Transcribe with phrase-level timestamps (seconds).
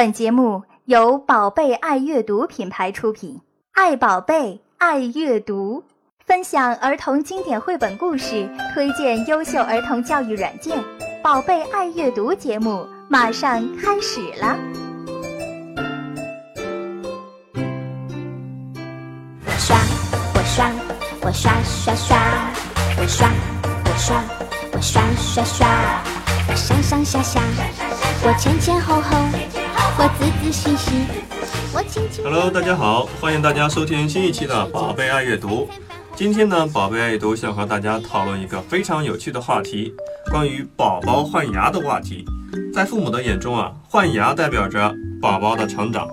[0.00, 3.38] 本节目由宝贝爱阅读品牌出品，
[3.72, 5.84] 爱宝贝，爱阅读，
[6.24, 10.82] 分享儿童经典绘本故事，推荐优秀儿童教育软件。
[11.22, 14.58] 宝贝爱阅读节目马上开始了。
[19.44, 19.76] 我刷，
[20.32, 20.72] 我刷，
[21.20, 22.16] 我刷刷刷，
[22.96, 23.30] 我刷，
[23.84, 24.24] 我刷，
[24.72, 25.68] 我刷刷刷，
[26.48, 27.42] 我上上下下，
[28.24, 29.18] 我前前后后，
[30.02, 30.92] 我仔仔细细，
[31.74, 32.24] 我轻轻。
[32.24, 35.68] Hello，大家好，欢迎大家收听新一期的《宝贝爱阅读》。
[36.16, 39.92] 今天呢，宝贝爱阅读想和大家讨论一个非常有趣的话题，
[40.30, 42.24] 关于宝宝换牙的话题。
[42.72, 46.08] 在父母的眼中啊，换牙代表着宝宝的成长，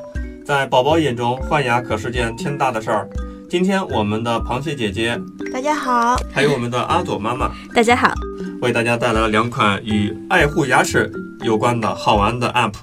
[0.46, 3.08] 在宝宝眼中，换牙可是件天大的事儿。
[3.50, 5.18] 今天我们的螃蟹姐姐，
[5.54, 8.14] 大家好，还有我们的阿朵妈妈，大家好，
[8.60, 11.10] 为大家带来了两款与爱护牙齿
[11.46, 12.74] 有关的好玩的 App，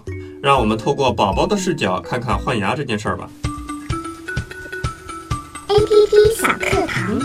[0.44, 3.30] 让我们透过宝宝的视角看看换牙这件事儿吧。
[5.68, 7.18] A P P 小课堂，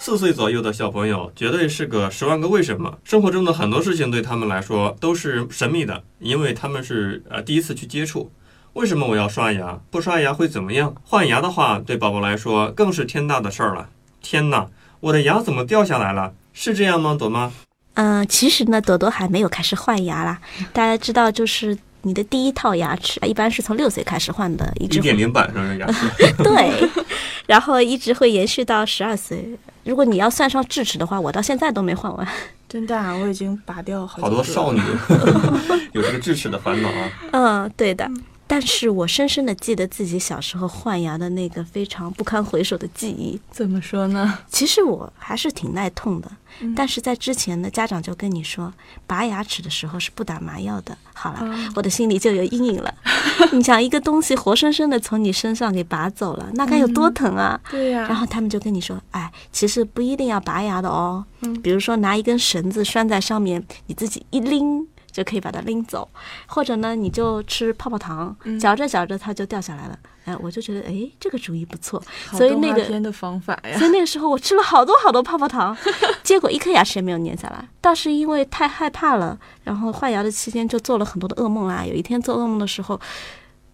[0.00, 2.98] 四岁左右的小朋友绝对是个十万个为什么。
[3.04, 8.32] 生活中的很多事情对他们来说都是神秘的，因为他们是呃第一次去接触。
[8.72, 9.78] 为什么我要刷牙？
[9.88, 10.96] 不刷牙会怎么样？
[11.04, 13.88] 换牙的话，对宝宝来说更是天大的事儿了。
[14.20, 14.66] 天哪，
[14.98, 16.34] 我的牙怎么掉下来了？
[16.52, 17.52] 是这样吗，朵妈？
[17.94, 20.38] 嗯、其实呢，朵朵还没有开始换牙啦。
[20.72, 26.06] 大家知道，就是你的第一套牙齿，一般是从六岁开始换的，一直会一点零版上的牙齿，
[26.42, 26.88] 对，
[27.46, 29.58] 然后一直会延续到十二岁。
[29.84, 32.26] 如果你要算上智齿的话，我到现在都没换完。
[32.68, 34.80] 真的、啊，我已经拔掉好好多个少女
[35.92, 37.10] 有这个智齿的烦恼啊。
[37.32, 38.08] 嗯，对的。
[38.52, 43.40] 但是我深深的记得自己小时候换牙的那个非常不堪回首的记忆。
[43.50, 44.40] 怎么说呢？
[44.50, 46.30] 其实我还是挺耐痛的，
[46.76, 48.70] 但是在之前呢，家长就跟你说，
[49.06, 50.94] 拔牙齿的时候是不打麻药的。
[51.14, 52.94] 好了，我的心里就有阴影了。
[53.52, 57.58] 你想，一个东西活生生的从你身上给拔走了，那该有多疼啊！
[57.70, 61.24] 对呀、然后他们就跟你说，哎，其实不一定要拔牙的哦。
[61.40, 66.08] 嗯比如说拿一根绳子拴在上面，你自己一拎就可以把它拎走，
[66.46, 69.98] 或者呢，你就吃泡泡糖，嚼着嚼着它就掉下来了。
[70.24, 72.02] 哎，我就觉得，哎，这个主意不错。
[72.30, 75.76] 所以那个动画片的方法呀所，以那个时候我吃了好多好多泡泡糖，
[76.22, 77.68] 结果一颗牙齿也没有粘下来。
[77.80, 81.84] 倒是因为太害怕了，然后换牙的期间就做了很多的噩梦啊。
[81.84, 82.98] 有一天做噩梦的时候，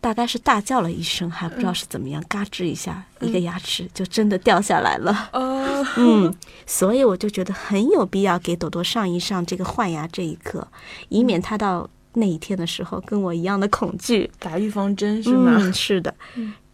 [0.00, 5.30] 大概是大叫了一声，还不知道是怎么样，嘎吱一下，一个牙齿就真的掉下来了。
[5.32, 6.32] 哦，嗯，
[6.66, 10.66] 所以我就觉得很有必要给朵朵上一上这个换牙这一课，
[11.08, 14.30] 以免她到那一天的时候跟我一样的恐惧。
[14.38, 15.56] 打预防针是吗？
[15.58, 16.14] 嗯，是的。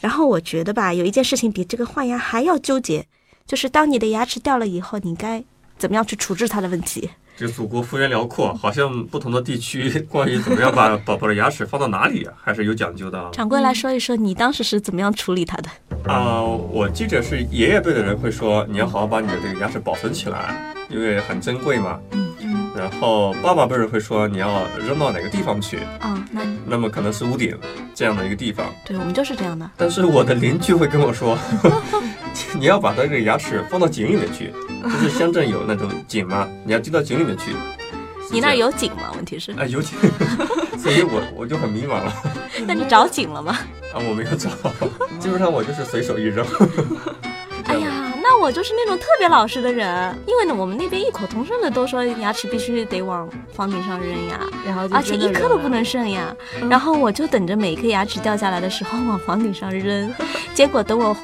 [0.01, 3.07] 然后我觉得吧，有一件事情比这个换牙还要纠结，
[3.47, 5.43] 就是当你的牙齿掉了以后，你该
[5.79, 7.09] 怎么样去处置它的问题。
[7.37, 13.29] 这个祖国幅员辽阔，好像不同的地区关于怎么样把 宝宝的牙齿放到哪里啊，还是有讲究的啊。
[13.33, 15.69] 掌柜来说一说，你当时是怎么样处理它的？
[16.13, 21.99] 啊、我记着是爷爷辈的人会说，你要好好把你的这个牙齿保存起来，因为很珍贵嘛。
[22.13, 22.25] 嗯
[22.77, 27.57] 然后爸爸辈人会说，你要扔到哪个地方去，哦，那那么可能是屋顶
[27.95, 28.67] 这样的一个地方。
[28.85, 29.71] 对我们就是这样的。
[29.77, 31.39] 但是我的邻居会跟我说，
[32.59, 34.53] 你要把它这个牙齿放到井里面去，
[34.83, 37.53] 就是乡镇有那种井嘛，你要丢到井里面去。
[38.31, 39.13] 你那儿有井吗？
[39.15, 39.97] 问题是，哎有井，
[40.79, 42.13] 所以我我就很迷茫了
[42.67, 43.57] 那你找井了吗？
[43.95, 44.51] 啊，我没有找，
[45.21, 46.45] 基本上我就是随手一扔。
[47.67, 56.35] 哎呀，那我就是那种特别老实的人，因为呢，我们那边异口同声的都说牙齿必须得往房顶上扔呀，然后就而且一颗都不能剩呀。
[56.69, 60.13] 然后我就等着每一颗牙齿掉下来的时候往房顶上扔，
[60.55, 61.17] 结果等我。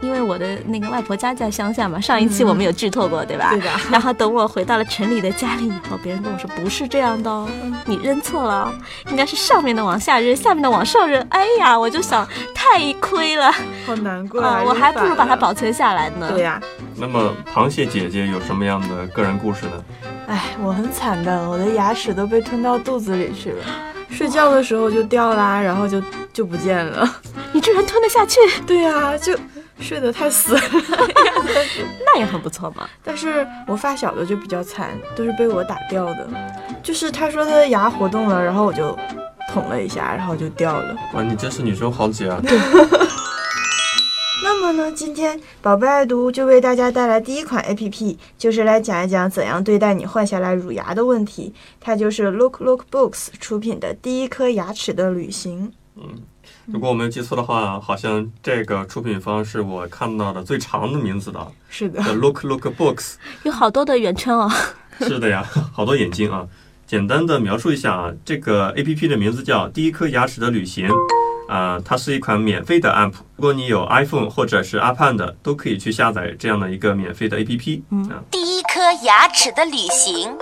[0.00, 3.50] 因为我的那个外婆家在乡下嘛，上一期我们有剧透过，对吧？
[3.50, 7.46] 对的 然后等我回到了城里的家里以后，别人跟我说不是这样的哦，
[7.84, 8.72] 你扔错了哦，
[9.10, 11.20] 应该是上面的往下扔，下面的往上扔。
[11.28, 13.52] 哎呀，我就想太亏了
[13.86, 14.62] 好难过啊、啊！
[14.66, 15.58] 我还不如把它保存。
[15.58, 16.30] 存下来呢。
[16.30, 16.60] 对呀、
[16.94, 19.84] 那么螃蟹姐姐有什么样的个人故事呢？
[20.28, 23.64] 哎，我很惨的，我的牙齿都被吞到肚子里去了，
[24.08, 26.00] 睡觉的时候就掉啦，然后就
[26.32, 27.12] 就不见了。
[27.50, 29.36] 你居然吞得下去，对呀、就
[29.80, 30.60] 睡得太死了。
[32.04, 32.88] 那也很不错嘛。
[33.02, 36.28] 但是我发小的就比较惨，都是被我打掉的。
[36.82, 38.96] 就是他说他的牙活动了，然后我就
[39.52, 40.96] 捅了一下，然后就掉了。
[41.14, 42.40] 哇，你真是女中豪杰啊！
[44.40, 51.52] 那么呢，今天宝贝爱读就为大家带来第一款 APP，就是来讲一讲怎样对待你换下来乳牙的问题。
[51.80, 55.72] 它就是 Look Look Books 出品的《第一颗牙齿的旅行》。
[56.70, 63.14] 如果我没有记错的话，好像这个出品方是我看到的最长的名字的是的，叫 Look Look Books。
[63.44, 64.50] 有好多的原称哦。
[65.00, 65.42] 是的呀，
[65.72, 66.46] 好多眼睛啊。
[66.86, 70.88] 简单的描述一下啊，这个 A P P 的名字叫《第一颗牙齿的旅行》，
[71.48, 73.12] 啊、它是一款免费的 App。
[73.36, 77.82] 如果你有 iPhone 或者是 iPad 的，都可以去下载这样的一个免费的 A P P。
[77.90, 80.36] 嗯啊，第一颗牙齿的旅行。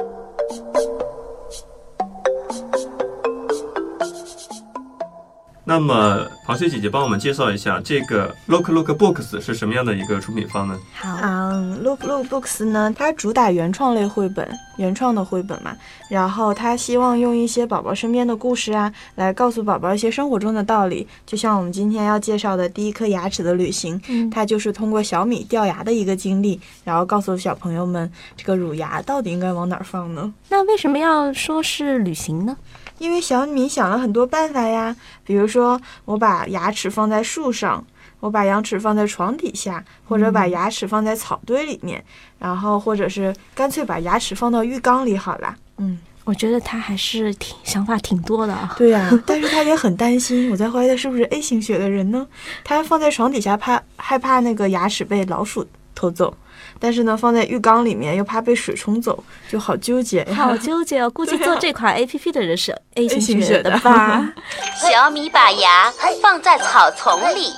[5.68, 10.78] 那么螃蟹姐姐帮我们介绍一下这个 Look Look Books 是什么样的一个出品方呢？
[10.94, 15.76] 好，嗯，Look Look Books 呢，它主打原创类绘本，原创的绘本嘛。
[16.08, 21.04] 然后它希望用一些宝宝身边的故事啊，来告诉宝宝一些生活中的道理。
[21.26, 30.32] 就像我们今天要介绍的第一颗牙齿的旅行，嗯它就是通过小米掉牙的一个经历，然后告诉小朋友们这个乳牙到底应该往哪儿放呢？
[30.48, 32.56] 那为什么要说是旅行呢？
[32.98, 34.94] 因为小米想了很多办法呀，
[35.24, 37.84] 比如说我把牙齿放在树上，
[38.20, 42.02] 我把牙齿放在床底下，或者把牙齿放在草堆里面，
[42.38, 45.54] 然后或者是干脆把牙齿放到浴缸里好啦。
[45.78, 48.74] 嗯，我觉得他还是挺想法挺多的啊。
[48.78, 52.26] 对呀、 但是他也很担心，我在怀疑他是不是 A 型血的人呢？
[52.64, 56.34] 他放在床底下怕害怕那个牙齿被老鼠偷走，
[56.78, 60.34] 但是呢放在浴缸里面又怕被水冲走，就好纠结呀。
[60.36, 64.32] 好纠结哦，估计做这款 A P P 的人是 A 型型血的血的吧？
[64.76, 65.92] 小米把牙
[66.22, 67.52] 放在草丛里，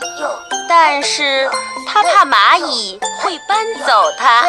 [0.68, 1.48] 但是
[1.86, 4.44] 他怕蚂蚁会搬走它。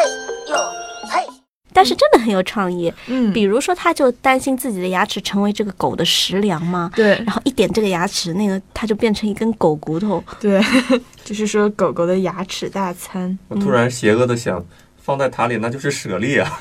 [1.72, 10.22] 但是真的很有创意，嗯，比如说他就担心自己的牙齿成为这个狗的食粮嘛，对然后一点这个牙齿，那个它就变成一根狗骨头。
[10.40, 10.60] 对，
[11.24, 13.38] 就是说狗狗的牙齿大餐。
[13.48, 14.64] 我突然邪恶的想，
[15.00, 16.50] 放在塔里那就是舍利啊。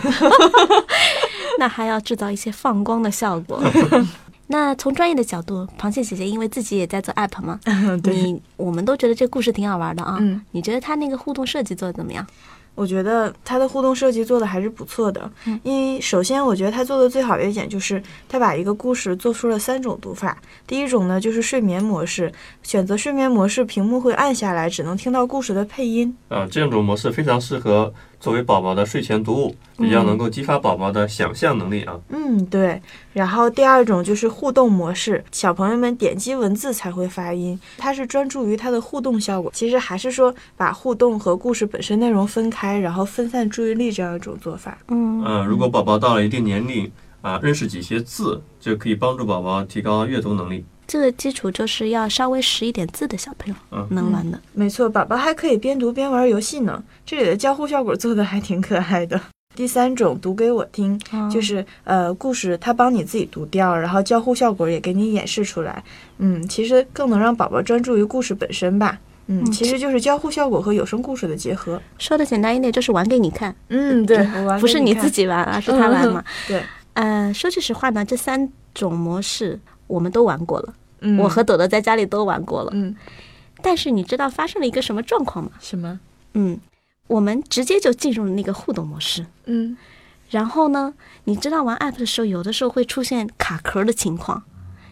[1.59, 3.61] 那还要制造一些放光的效果。
[4.47, 7.59] 那从专业的角度，螃蟹姐姐因为自己也在做 app 嘛，
[8.01, 10.17] 对，你我们都觉得这故事挺好玩的啊。
[10.19, 12.25] 嗯你觉得它那个互动设计做的怎么样？
[12.79, 15.29] 我觉得它的互动设计做的还是不错的。
[15.45, 20.37] 嗯因为首先我觉得它做的最好的一点就是它把一个故事做出了三种读法。
[20.65, 22.31] 第一种呢就是睡眠模式，
[22.63, 26.15] 选择睡眠模式，屏幕会暗下来，只能听到故事的配音。
[26.29, 31.97] 啊，这种模式非常适合作为宝宝的睡前读物，比较能够激发宝宝的想象能力啊。
[32.09, 32.81] 嗯，对。
[33.13, 39.49] 然后第二种就是互动模式，小朋友们点击文字才会发音，它是专注于它的互动效果。
[39.53, 44.77] 其实还是说把互动和故事本身内容分开，然后分散注意力这样一种做法。
[44.89, 50.65] 嗯，嗯，如果宝宝到了一定年龄啊，认识几些字，就可以帮助宝宝提高阅读能力。
[50.89, 54.41] 这个基础就是要稍微识一点字的小朋友嗯能玩的。
[54.53, 56.83] 没错，宝宝还可以边读边玩游戏呢。
[57.05, 59.21] 这里的交互效果做的还挺可爱的。
[59.55, 65.83] 第三种读给我听，嗯就是呃故事他帮你自己读掉，然后交互效果也给你演示出来。
[66.17, 68.97] 嗯，其实更能让宝宝专注于故事本身吧。
[69.27, 71.79] 嗯，嗯其实就是交互效果和有声故事的结合。
[71.99, 74.27] 说的简单一点，就是玩给你看，嗯，对，
[74.59, 76.23] 不是你自己玩，而是他玩嘛。
[76.47, 76.63] 对，
[76.93, 79.59] 呃，说句实话呢，这三种模式
[79.89, 82.71] 我们都玩过了，嗯，我和朵朵在家里都玩过了。
[82.73, 82.95] 嗯
[83.61, 85.51] 但是你知道发生了一个什么状况吗？
[85.59, 85.99] 什么？
[86.33, 86.57] 嗯，
[87.07, 89.25] 我们直接就进入了那个互动模式。
[89.45, 89.75] 嗯
[90.29, 90.93] 然后呢，
[91.25, 94.43] 你知道玩 app 的时候，有的时候会出现卡壳的情况，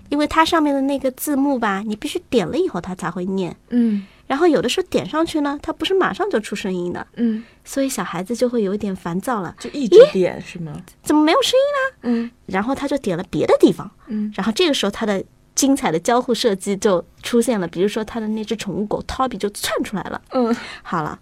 [0.09, 3.55] 因为它上面的那个字幕吧，你必须点了以后它才会念。
[3.69, 10.73] 嗯然后有的时候点上去呢，它不是马上就出声音的，嗯，所以小孩子就会有一点烦躁了，就一直点是吗？
[11.01, 11.97] 怎么没有声音啦？
[12.03, 15.23] 嗯然后他就点了别的地方，嗯然后这个时候他的
[15.55, 20.21] 精彩的交互设计就出现了，比如说他的那只宠物狗 Toby 就窜出来了。
[20.31, 21.17] 嗯，好了。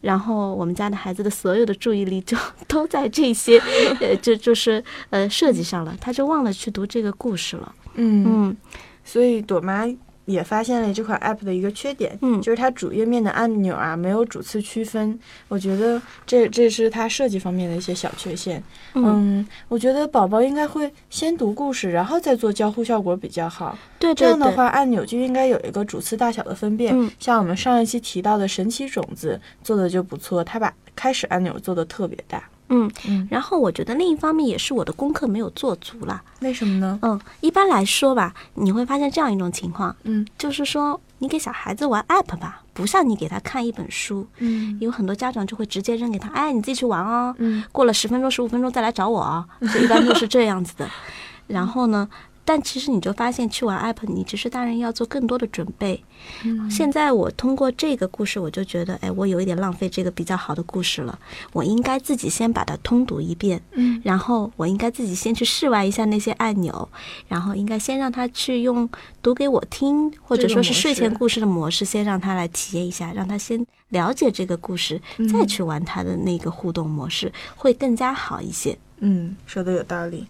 [0.00, 2.36] 然后我们家的孩子的所有的注意力就
[2.68, 3.58] 都在这些，
[4.02, 7.74] 呃，就就是呃设计上了，他就忘了去读这个故事了。
[7.94, 8.56] 嗯嗯
[9.02, 9.86] 所以朵妈
[10.26, 18.62] 也发现了这款 app 的一个缺点，嗯就是它主页面的按钮啊没有主次区分，我觉得这这是它设计方面的一些小缺陷。
[18.94, 23.76] 嗯，我觉得宝宝应该会先读故事，然后再做交互效果比较好。
[23.98, 26.92] 对对对，这样的话，按钮就应该有一个主次大小的分辨。
[26.98, 32.42] 嗯像我们上一期提到的神奇种子做的就不错，它把开始按钮做的特别大。
[32.68, 36.22] 嗯嗯，然后我觉得另一方面也是我的功课没有做足了。
[36.40, 36.98] 为什么呢？
[37.02, 50.88] 嗯，一般来说吧，你会发现这样一种情况，嗯就是说你给小孩子玩 app 吧，不像你给他看一本书，嗯有很多家长就会直接扔给他，哎，你自己去玩哦，嗯过了十分钟、十五分钟再来找我哦，就一般都是这样子的。
[51.46, 52.08] 然后呢，
[52.44, 56.02] 但其实你就发现去玩 app，你其实大人要做更多的准备。
[56.44, 61.18] 嗯现在我通过这个故事，我就觉得，哎，我有一点浪费这个比较好的故事了。
[61.52, 66.88] 我应该自己先把它通读一遍，嗯然后我应该自己先去试玩一下那些按钮，
[67.28, 68.88] 然后应该先让他去用
[69.22, 75.00] 读给我听，或者说是睡前故事的模式，先让他来体验一下，让他先了解这个故事，
[75.32, 78.76] 再去玩他的那个互动模式，会更加好一些。
[79.00, 80.26] 嗯，说的有道理。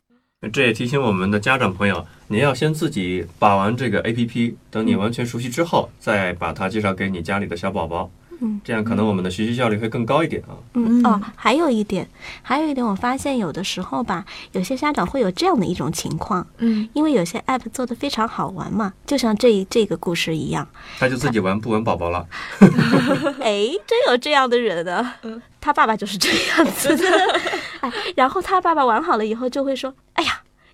[0.53, 8.11] 这也提醒我们的家长朋友，你要先自己把玩这个 APP，等你完全熟悉之后，再把它介绍给你家里的小宝宝。
[8.41, 10.59] 嗯，这样可能我们的学习效率会更高一点啊。
[10.75, 12.09] 嗯哦，还有一点，
[12.43, 20.67] 还有一点，我发现有的时候吧，有些家长会有这样的一种情况，嗯，因为有些 app 做的非常好玩嘛，就像这这个故事一样，
[20.99, 22.27] 他就自己玩不玩宝宝了。
[23.41, 25.15] 哎，真有这样的人呢，
[25.61, 27.05] 他爸爸就是这样子的，
[27.83, 29.95] 哎，然后他爸爸玩好了以后就会说，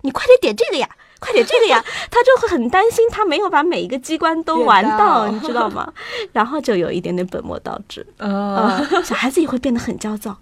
[0.01, 0.89] 你快点点这个呀。
[1.19, 1.79] 快点这个呀，
[2.09, 5.93] 他就会很担心，他没有把每一个机关都玩到，你知道吗？
[6.33, 10.35] 然后就有一点点本末倒置，啊，小孩子也会变得很焦躁。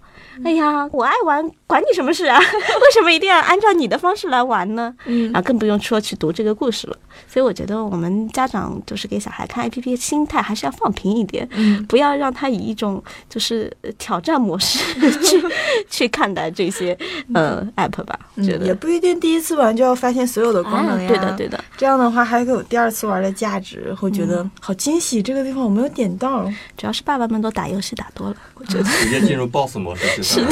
[0.44, 2.38] 哎呀，我爱玩，管你什么事啊？
[2.40, 4.94] 为什么一定要按照你的方式来玩呢？
[5.06, 6.96] 嗯啊更不用说去读这个故事了。
[7.28, 14.78] 所以我觉得我们家长就是给小孩看 APP，心态还是要放平一点，嗯不要让他以一种就是呃挑战模式
[15.22, 15.42] 去
[15.88, 16.96] 去看待这些
[17.34, 18.18] 呃 app 吧。
[18.36, 18.74] 我觉嗯，也。
[18.74, 21.08] 不一定第一次玩就要发现所有的功能哎，呀。
[21.08, 26.44] 对的，对的，这样的话还会有第二次玩的价值，会觉得好惊喜，这个地方我没有点到。
[26.76, 28.84] 主要是爸爸们都打游戏打多了，我觉得。
[28.84, 30.48] 直接进入 BOSS 模式是的。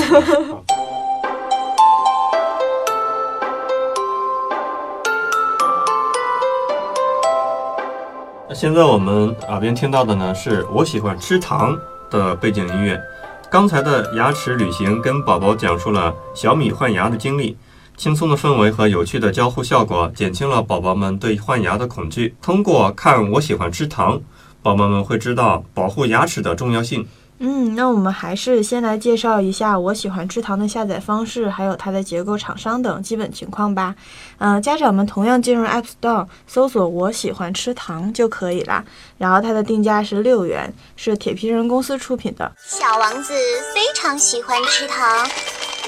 [8.48, 11.78] 那现在我们耳边听到的呢，是我喜欢吃糖
[12.10, 13.00] 的背景音乐。
[13.48, 17.56] 刚才的牙齿旅行跟宝宝讲述了小米换牙的经历，
[17.96, 22.34] 轻松的氛围和有趣的交互效果减轻了宝宝们对换牙的恐惧。
[22.42, 24.20] 通过看我喜欢吃糖，
[24.60, 27.06] 宝宝们会知道保护牙齿的重要性。
[27.40, 33.94] 嗯，那我们还是先来介绍一下我喜欢吃糖的下载方式，还有它的结构、厂商等基本情况吧。
[34.38, 38.84] 嗯、家长们同样进入 App Store 搜索“我喜欢吃糖”就可以啦。
[39.16, 42.50] 然后它的定价是六元，是铁皮人公司出品的。
[42.58, 43.32] 小王子
[43.72, 45.28] 非常喜欢吃糖，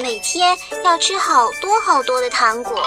[0.00, 2.80] 每天要吃好多好多的糖果。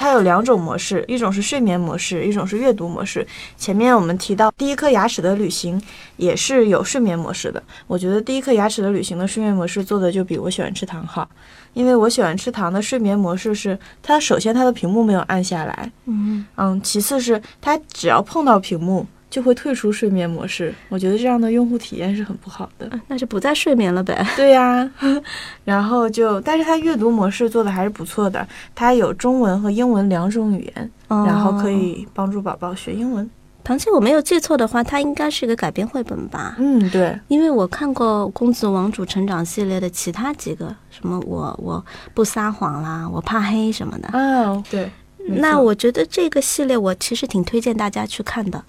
[0.00, 3.26] 它有两种模式，一种是睡眠模式，一种是阅读模式。
[3.56, 5.82] 前面我们提到第一颗牙齿的旅行
[6.16, 7.60] 也是有睡眠模式的。
[7.88, 11.28] 我觉得第一颗牙齿的旅行的睡眠模式做的就比我喜欢吃糖好，
[11.72, 20.74] 因为我喜欢吃糖的睡眠模式是它首先它的屏幕没有按下来，嗯，嗯，其次是它只要碰到屏幕就会退出睡眠模式。
[20.88, 22.90] 我觉得这样的用户体验是很不好的。
[23.08, 24.26] 那就不再睡眠了呗。
[24.36, 24.90] 对呀、
[25.64, 33.28] 然后就，但是它阅读模式做的还是不错的，它有中文和英文两种语言，然后可以帮助宝宝学英文。
[33.64, 36.56] 螃蟹，我没有记错的话，它应该是一个改编绘本吧？
[36.58, 44.08] 嗯，对，因为我看过《公子王主成长》系列的其他几个，什么我我不撒谎啦，我怕黑什么的。
[44.18, 48.64] 哦，对，那我觉得这个系列我其实挺推荐大家去看的，嗯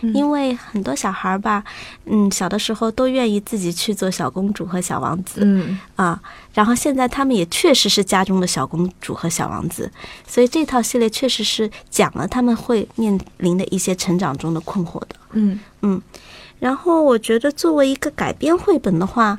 [0.00, 1.62] 因为很多小孩儿吧，
[2.06, 6.20] 嗯，小的时候都愿意自己去做小公主和小王子，嗯啊，
[6.52, 9.90] 然后现在他们也确实是家中的小公主和小王子，
[10.26, 15.16] 所以这套系列确实是讲了他们会面临的一些成长中的困惑的。
[15.32, 16.00] 嗯嗯
[16.60, 19.38] 然后我觉得作为一个改编绘本的话，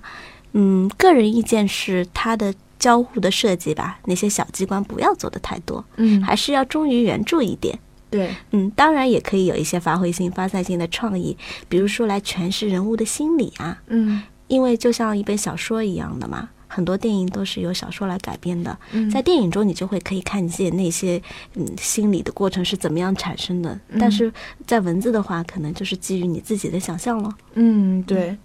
[0.53, 7.79] 嗯，个人意见是它的交互的设计吧，那些小机关不要做的太多，嗯，还是要忠于原著一点。
[8.15, 14.21] 对，嗯，当然也可以有一些发挥性、发散性的创意，比如说来诠释人物的心理啊，嗯。
[14.47, 18.77] 因为就像一本小说一样的嘛，很多电影都是由小说来改编的。
[18.91, 19.09] 嗯。
[19.09, 21.19] 在电影中，你就会可以看见那些
[21.55, 24.31] 嗯心理的过程是怎么样产生的，但是
[24.67, 27.35] 在文字的话，可能就是基于你自己的想象了。
[27.55, 28.37] 嗯对，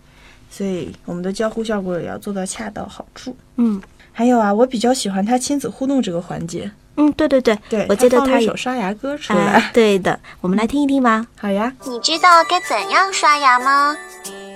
[0.51, 3.37] 所以我们的交互效果也要做到恰到好处。
[3.57, 3.79] 嗯。
[4.13, 6.71] 还有啊，我比较喜欢他亲子互动这个环节。
[7.01, 9.39] 嗯，对对对，对，我记得他有刷牙歌出来。
[9.41, 11.27] 哎，对的，我们来听一听吧。
[11.41, 13.97] 好呀，你知道该怎样刷牙吗？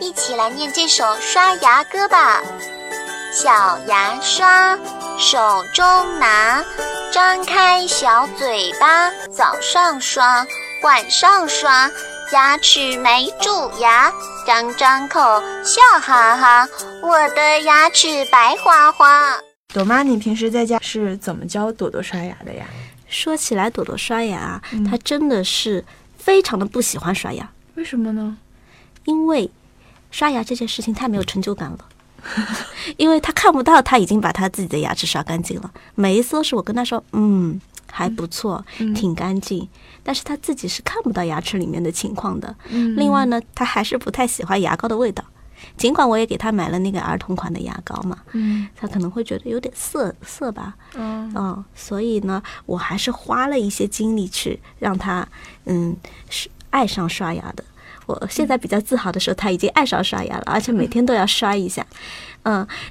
[0.00, 2.42] 一起来念这首刷牙歌吧。
[3.32, 4.78] 小牙刷，
[5.18, 5.84] 手中
[6.20, 6.62] 拿，
[7.10, 10.46] 张开小嘴巴，早上刷，
[10.82, 11.90] 晚上刷，
[12.32, 14.12] 牙齿没蛀牙，
[14.46, 15.18] 张张口
[15.64, 16.68] 笑哈哈，
[17.02, 19.38] 我的牙齿白花花。
[19.74, 22.64] 朵妈，你平时在家是怎么教朵朵刷牙的呀？
[23.08, 25.84] 说起来，朵朵刷牙，嗯她真的是
[26.16, 28.36] 非常的不喜欢刷牙，为什么呢？
[29.04, 29.50] 因为
[30.12, 31.78] 刷牙这件事情太没有成就感了。
[32.96, 39.68] 因为她看不到她已经把她自己的牙齿刷干净了，每一次都是我跟她说，嗯，还不错，嗯挺干净，
[40.04, 42.54] 但是她自己是看不到牙齿里面的情况的。
[42.68, 45.24] 嗯另外呢，她还是不太喜欢牙膏的味道。
[45.76, 55.26] 尽管我也给他买了那个儿童款的牙膏嘛，嗯他可能会觉得有点涩涩吧，嗯嗯，所以呢，我还是花了一些精力去让他，
[55.64, 55.96] 嗯，
[56.30, 57.64] 是爱上刷牙的。
[58.06, 61.84] 我现在比较自豪的时候，他已经爱上刷牙了，而且每天都要刷一下。
[61.90, 61.96] 嗯，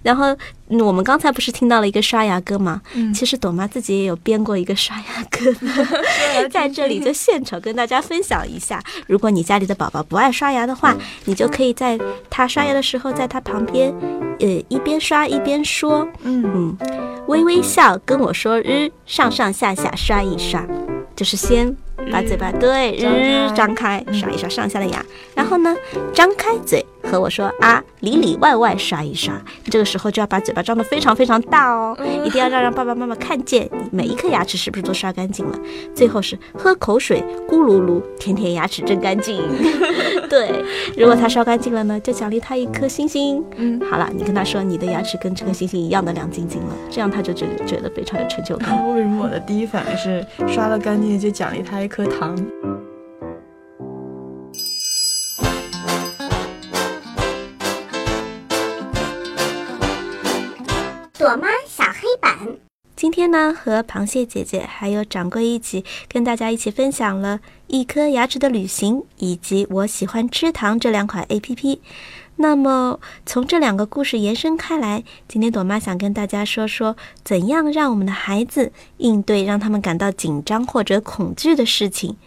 [0.01, 0.35] 然后
[0.69, 2.81] 嗯我们刚才不是听到了一个刷牙歌吗？
[2.93, 3.13] 嗯。
[3.13, 5.53] 其实朵妈自己也有编过一个刷牙歌，
[6.49, 8.81] 在这里就献丑跟大家分享一下。
[9.07, 10.95] 如果你家里的宝宝不爱刷牙的话，
[11.25, 13.93] 你就可以在他刷牙的时候，在他旁边，
[14.39, 16.77] 呃，一边刷一边说，嗯，嗯，
[17.27, 20.65] 微微笑跟我说日，上上下下刷一刷，
[21.15, 21.75] 就是先
[22.11, 24.13] 把嘴巴对张日张开，嗯。
[24.13, 25.05] 刷一刷上下的牙，
[25.35, 25.75] 然后呢，
[26.13, 29.33] 张开嘴和我说啊，里里外外刷一刷。
[29.65, 35.57] 这个时候就要把嘴巴张得非常非常大哦，一定要让让爸爸妈妈看见你每一颗牙齿是不是都刷干净了。
[35.93, 39.41] 最后是喝口水，咕噜噜，舔舔牙齿真干净。
[40.29, 40.63] 对，
[40.97, 43.43] 如果他刷干净了呢，就奖励他一颗星星。
[43.57, 48.69] 嗯，好了，你跟他说你的牙齿跟这颗星星一样的亮晶晶了，这样他就觉得觉得非常有成就感。
[48.95, 52.35] 为什么我的第一反应是刷了干净就奖励他一颗糖？
[63.13, 71.79] 天呢，和螃蟹姐姐还有掌柜一起跟大家一起分享了一颗牙齿的旅行，以及我喜欢吃糖这两款 A P P。
[72.37, 82.17] 那么从这两个故事延伸开来，今天朵妈想跟大家说说，怎样让我们的孩子应对让他们感到紧张或者恐惧的事情。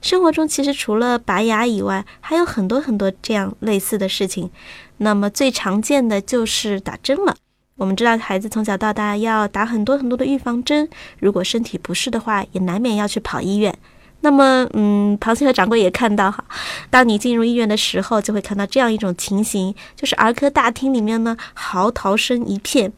[0.00, 4.50] 生活中其实除了拔牙以外，还有很多很多这样类似的事情。
[4.96, 7.36] 那么最常见的就是打针了。
[7.80, 10.86] 我们知道，孩子从小到大要打很多很多的预防针，
[11.18, 13.74] 如果身体不适的话，也难免要去跑医院。
[14.20, 16.44] 那么，嗯，螃蟹和掌柜也看到哈，
[16.90, 22.92] 当你进入医院的时候，就会看到这样一种情形，就是儿科大厅里面呢嚎啕声一片，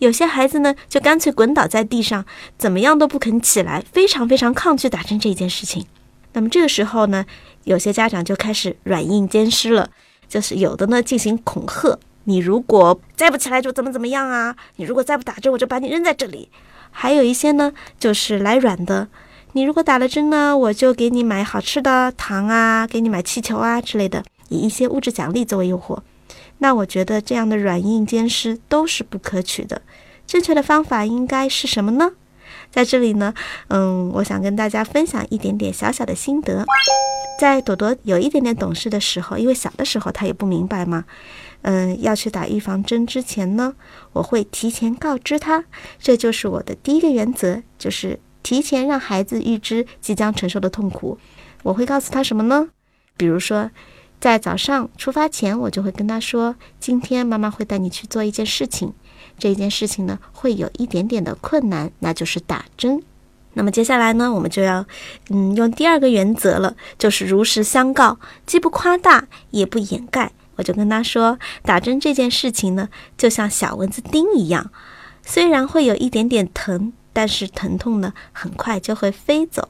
[0.00, 2.26] 有些孩子呢就干脆滚倒在地上，
[2.58, 5.86] 怎么样都不肯起来，非常非常抗拒打针这件事情。
[6.34, 7.24] 那么这个时候呢，
[7.64, 9.88] 有些家长就开始软硬兼施了，
[10.28, 16.48] 就是有的呢进行恐吓，你如果再不起来就怎么怎么样啊，你如果再不打针，我就把你扔在这里。
[16.90, 19.08] 还有一些呢，就是来软的，
[19.52, 25.98] 你如果打了针呢，我就给你买好吃的糖啊，给你买气球啊之类的，以一些物质奖励作为诱惑。
[26.58, 29.82] 那我觉得这样的软硬兼施都是不可取的。
[30.26, 32.12] 正确的方法应该是什么呢？
[32.70, 33.32] 在这里呢，
[33.68, 36.64] 嗯，我想跟大家分享一点点小小的心得。
[37.38, 41.04] 在朵朵有一点点懂事的时候，因为小的时候她也不明白嘛，
[41.62, 43.74] 嗯，要去打预防针之前呢，
[44.12, 45.64] 我会提前告知他，
[45.98, 51.18] 这就是我的第一个原则，就是提前让孩子预知即将承受的痛苦。
[51.62, 52.68] 我会告诉他什么呢？
[53.16, 53.70] 比如说，
[54.20, 58.92] 在早上出发前，我就会跟他说，今天妈妈会带你去做一件事情，
[59.38, 63.02] 这件事情呢会有一点点的困难，那就是打针。
[63.54, 64.84] 那么接下来呢，我们就要，
[65.30, 70.30] 嗯，用第二个原则了，就是如实相告，既不夸大，也不掩盖。
[70.56, 74.70] 我就跟他说，打针这件事情呢，就像小蚊子叮一样，
[75.22, 79.68] 虽然会有一点点疼，但是疼痛呢，很快就会飞走。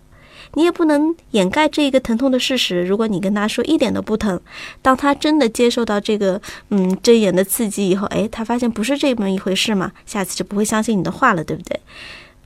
[0.54, 2.84] 你也不能掩盖这一个疼痛的事实。
[2.84, 4.40] 如果你跟他说一点都不疼，
[4.80, 11.80] 当他真的接受到这个嗯针眼的刺激以后，诶，他发现不是这么一回事嘛，下次就不会相信你的话了，对不对？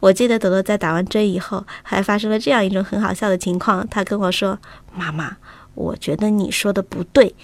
[0.00, 3.87] 我记得朵朵在打完针以后，还发生了这样一种很好笑的情况。
[3.88, 4.59] 他跟我说
[4.96, 5.37] ：“妈妈，
[5.74, 7.35] 我觉得你说的不对。”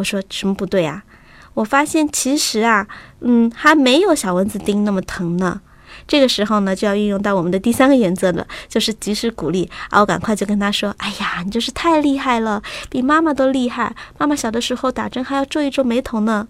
[0.00, 1.04] 我说：“什么不对啊？”
[1.54, 2.86] 我发现其实啊，
[3.20, 5.60] 嗯，还没有小蚊子叮那么疼呢。
[6.06, 9.68] 这个时候呢，就要运用到我们的第三个原则了，就是及时鼓励。
[9.90, 13.94] 啊，我赶快就跟他说：“哎呀，你就是太厉害了，比妈妈都厉害。
[14.16, 16.46] 妈妈小的时候打针还要皱一皱眉头呢。”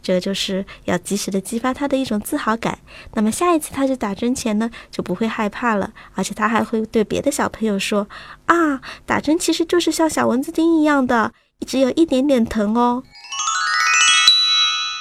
[0.00, 2.78] 这就是要及时的激发他的一种自豪感。
[3.14, 8.08] 那么下一次他去打针前呢，就不会害怕了，而且他还会对别的小朋友说
[8.46, 11.32] ：“啊，打针其实就是像小蚊子叮一样的，
[11.66, 13.02] 只有一点点疼哦。”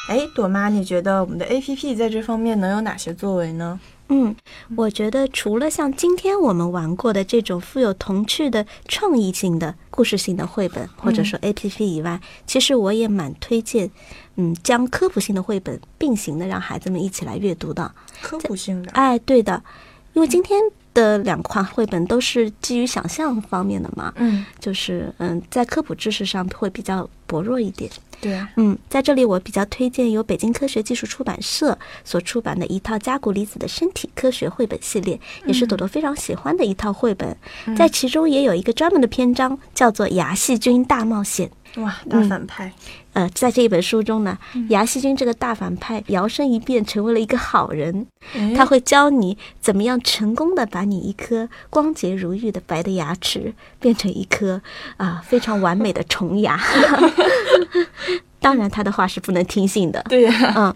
[0.10, 3.80] 哎，朵妈，你觉得我们的 A P P 在这方面能有哪些作为呢？
[4.10, 4.36] 嗯，
[4.76, 13.90] 我觉得除了像今天我们玩过的这种富有童趣的创意性的故事性的绘本，或者说 A P P 以外，其实我也蛮推荐，
[14.36, 17.90] 嗯，将科普性的绘本并行的让孩子们一起来阅读的。
[18.22, 19.64] 科普性的，哎，对的，
[20.12, 20.60] 因为今天
[20.94, 27.90] 的两款绘本都是基于想象方面的嘛，嗯，就是嗯，在科普知识上会比较薄弱一点。
[28.22, 37.36] 对啊，嗯，在这里我比较推荐由北京科学技术出版社所出版的一套加古离子的身体科学绘本系列，也是朵朵非常喜欢的一套绘本。
[37.76, 41.50] 在其中也有一个专门的篇章，叫做《牙细菌大冒险》。
[41.78, 42.72] 哇，大反派，
[43.14, 44.38] 呃，在这一本书中呢，
[44.70, 48.06] 牙细菌这个大反派摇身一变成为了一个好人，
[48.36, 54.62] 哎他会教你怎么样成功的把你一颗光洁如玉的白的牙齿变成一颗
[54.98, 56.60] 啊、非常完美的虫牙。
[58.40, 60.04] 当然，他的话是不能听信的。
[60.10, 60.76] 对呀、嗯，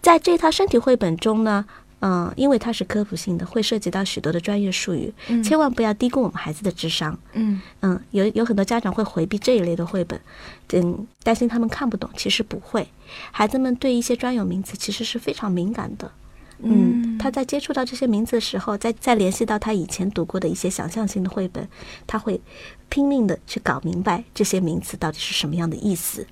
[0.00, 1.64] 在这套身体绘本中呢，
[2.00, 7.18] 嗯、因为它是科普性的，会涉及到许多的专业术语，千万不要低估我们孩子的智商。
[7.32, 10.20] 嗯嗯，有有很多家长会回避这一类的绘本，
[10.72, 12.86] 嗯，担心他们看不懂，其实不会。
[13.32, 16.10] 孩子们对一些专有名词其实是非常敏感的。
[16.60, 21.68] 嗯，他在接触到这些名字的时候，再再联系到他以前读过的一些想象性的绘本，
[22.06, 22.40] 他会
[22.88, 26.26] 拼命的去搞明白这些名词到底是什么样的意思。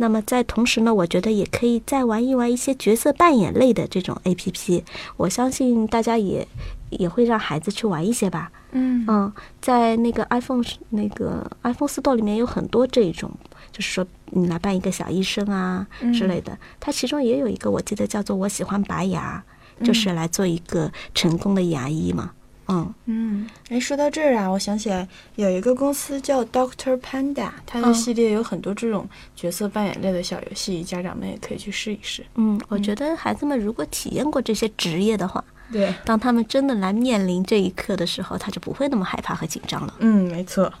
[0.00, 4.84] 那么在同时呢，我觉得也可以再玩一玩一些角色扮演类的这种 A P P，
[5.16, 6.46] 我相信大家也
[6.90, 8.50] 也会让孩子去玩一些吧。
[8.70, 13.30] 嗯嗯，在那个 iPhone 那个 iPhone Store 里面有很多这种，
[13.72, 16.56] 就是说你来扮一个小医生啊之类的。
[16.78, 19.42] 它其中也有一个，我记得叫做“我喜欢拔牙”，
[19.82, 22.30] 就是来做一个成功的牙医嘛。
[22.70, 23.37] 嗯嗯，
[23.70, 32.24] 哎，说到这儿啊，我想起来有一个公司叫 Doctor Panda，它的嗯系列有很多这种角色扮演类的小游戏，家长们也可以去试一试。
[32.36, 39.94] 嗯，我觉得孩子们如果体验过这些职业的话，对，当他们真的来面临这一刻的时候，他就不会那么害怕和紧张了。
[39.98, 40.72] 嗯，没错。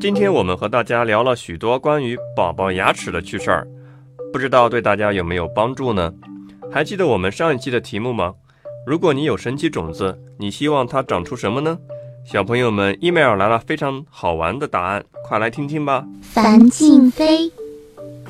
[0.00, 3.68] 今天我们和大家聊了许多关于宝宝牙齿的趣事儿，
[4.32, 6.10] 不知道对大家有没有帮助呢？
[6.72, 8.34] 还记得我们上一期的题目吗？
[8.86, 11.76] 如果你有神奇种子，你希望它长出什么呢？
[12.24, 16.04] 小朋友们，email 来了非常好玩的答案，快来听听吧。
[16.22, 17.50] 樊静飞，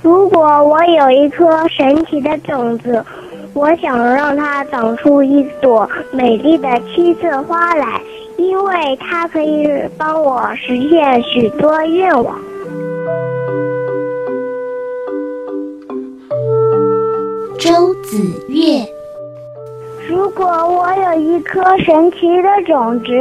[0.03, 3.05] 如果我有一颗神奇的种子，
[3.53, 8.01] 我想让它长出一朵美丽的七色花来，
[8.39, 12.41] 因为它可以帮我实现许多愿望。
[17.71, 18.85] 周子月，
[20.09, 23.13] 如果我有一颗神奇的种子，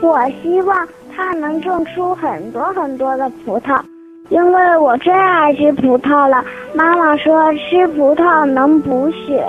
[0.00, 3.82] 我希望它能种出很多很多的葡萄，
[4.28, 6.44] 因为我最爱吃葡萄了。
[6.72, 9.44] 妈妈说吃葡萄能补血。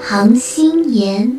[0.00, 1.38] 杭心妍，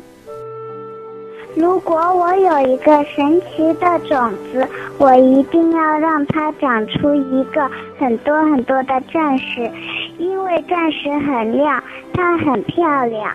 [1.55, 9.69] 如果我有一个神奇的种子，我一定要让它长出一个很多很多的钻石，
[10.17, 13.31] 因为钻石很亮，它很漂亮。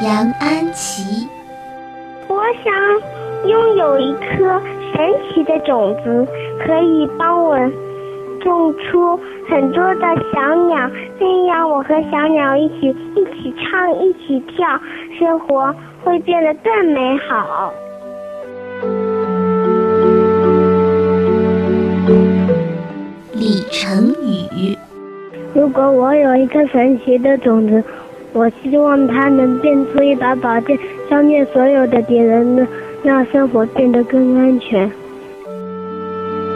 [0.00, 1.28] 杨安琪，
[2.28, 4.60] 我想拥有一颗
[4.92, 6.26] 神奇的种子，
[6.64, 7.56] 可以帮我
[8.40, 10.00] 种出很多的
[10.32, 14.80] 小鸟，那样我和小鸟一起一起唱，一起跳，
[15.18, 15.74] 生活
[16.04, 17.72] 会变得更美好。
[23.32, 24.76] 李晨宇，
[25.54, 27.82] 如果我有一颗神奇的种子，
[28.32, 32.66] 我希望它能变出一把宝剑，消灭所有的敌人呢，
[33.02, 34.90] 让生活变得更安全。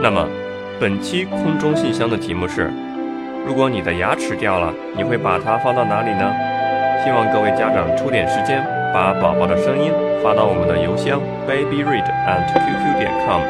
[0.02, 0.26] 那么，
[0.80, 2.70] 本期空中信箱的题目是：
[3.46, 6.32] 如果你的牙齿掉了，你会把它放到哪里呢？
[7.04, 13.40] 希望各位家长抽点时间，把宝宝的声音发到我们的邮箱 babyread at qq 点 com，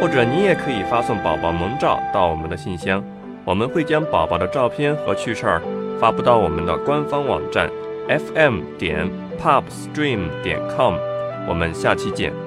[0.00, 3.02] 或者你也可以发送宝宝萌照到我们的信箱，
[3.44, 5.62] 我们会将宝宝的照片和趣事儿
[6.00, 7.70] 发布到我们的官方网站
[8.08, 9.08] fm 点
[9.42, 10.94] pubstream 点 com。
[11.48, 12.45] 我们下期见。